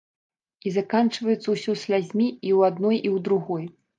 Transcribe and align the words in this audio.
І 0.67 0.71
заканчваецца 0.77 1.47
ўсё 1.55 1.75
слязьмі 1.83 2.27
і 2.47 2.49
ў 2.57 2.59
адной, 2.73 2.97
і 3.01 3.07
ў 3.15 3.29
другой. 3.31 3.65